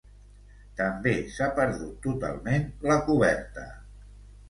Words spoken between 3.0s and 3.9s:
coberta.